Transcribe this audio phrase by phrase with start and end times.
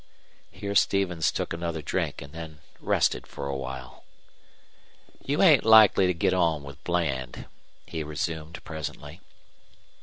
[0.49, 4.03] Here Stevens took another drink and then rested for a while.
[5.23, 7.45] "You ain't likely to get on with Bland,"
[7.85, 9.21] he resumed, presently.